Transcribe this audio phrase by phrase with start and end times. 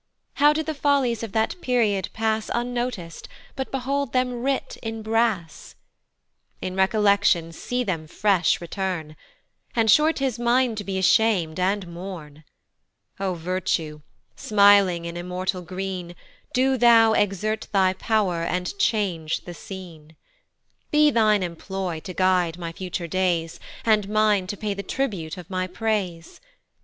[0.41, 5.75] How did the follies of that period pass Unnotic'd, but behold them writ in brass!
[6.59, 9.15] In Recollection see them fresh return,
[9.75, 12.43] And sure 'tis mine to be asham'd, and mourn.
[13.19, 14.01] O Virtue,
[14.35, 16.15] smiling in immortal green,
[16.51, 20.15] Do thou exert thy pow'r, and change the scene;
[20.89, 25.47] Be thine employ to guide my future days, And mine to pay the tribute of
[25.51, 26.41] my praise.